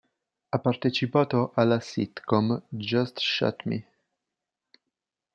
Ha 0.51 0.57
partecipato 0.57 1.51
alla 1.53 1.79
sitcom 1.79 2.59
"Just 2.69 3.19
Shoot 3.19 3.65
Me! 3.65 3.85